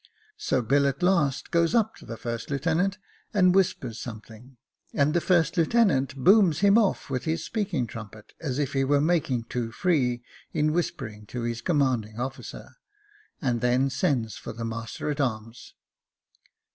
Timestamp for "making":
9.03-9.43